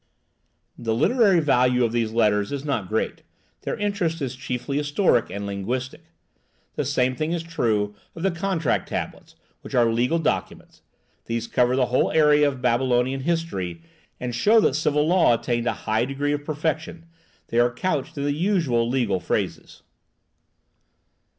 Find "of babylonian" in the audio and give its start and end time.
12.47-13.19